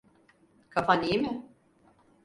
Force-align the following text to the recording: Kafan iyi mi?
Kafan 0.69 1.03
iyi 1.03 1.17
mi? 1.21 1.31